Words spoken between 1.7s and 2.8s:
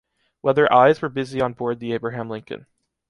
the Abraham Lincoln.